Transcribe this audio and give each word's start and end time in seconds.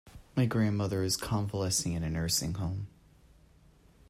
My 0.35 0.47
grandmother 0.47 1.03
is 1.03 1.15
convalescing 1.15 1.91
in 1.93 2.01
a 2.03 2.09
nursing 2.09 2.55
home. 2.55 2.87